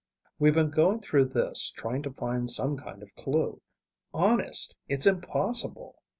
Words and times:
"We've 0.39 0.55
been 0.55 0.71
going 0.71 1.01
through 1.01 1.25
this, 1.25 1.69
trying 1.69 2.01
to 2.01 2.11
find 2.13 2.49
some 2.49 2.75
kind 2.75 3.03
of 3.03 3.15
clue. 3.15 3.61
Honest, 4.15 4.75
it's 4.89 5.05
impossible." 5.05 6.01